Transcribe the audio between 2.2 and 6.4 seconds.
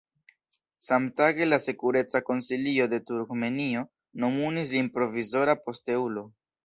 konsilio de Turkmenio nomumis lin provizora posteulo.